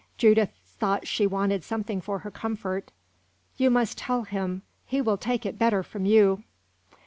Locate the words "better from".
5.59-6.05